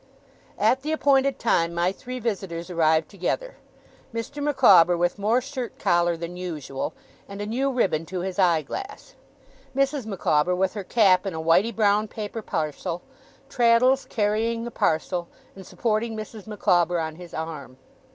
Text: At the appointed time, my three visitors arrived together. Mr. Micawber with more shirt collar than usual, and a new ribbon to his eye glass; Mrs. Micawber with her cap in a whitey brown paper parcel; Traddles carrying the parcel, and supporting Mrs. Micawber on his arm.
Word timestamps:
At 0.57 0.81
the 0.81 0.91
appointed 0.91 1.37
time, 1.37 1.75
my 1.75 1.91
three 1.91 2.17
visitors 2.17 2.71
arrived 2.71 3.07
together. 3.07 3.57
Mr. 4.11 4.41
Micawber 4.41 4.97
with 4.97 5.19
more 5.19 5.41
shirt 5.41 5.77
collar 5.77 6.17
than 6.17 6.35
usual, 6.35 6.95
and 7.29 7.39
a 7.39 7.45
new 7.45 7.69
ribbon 7.71 8.07
to 8.07 8.21
his 8.21 8.39
eye 8.39 8.63
glass; 8.63 9.13
Mrs. 9.75 10.07
Micawber 10.07 10.55
with 10.55 10.73
her 10.73 10.83
cap 10.83 11.27
in 11.27 11.35
a 11.35 11.39
whitey 11.39 11.69
brown 11.71 12.07
paper 12.07 12.41
parcel; 12.41 13.03
Traddles 13.47 14.05
carrying 14.05 14.63
the 14.63 14.71
parcel, 14.71 15.27
and 15.55 15.67
supporting 15.67 16.17
Mrs. 16.17 16.47
Micawber 16.47 16.99
on 16.99 17.17
his 17.17 17.35
arm. 17.35 17.77